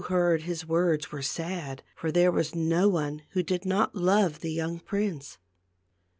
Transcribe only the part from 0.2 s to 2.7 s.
his words were sad, for there was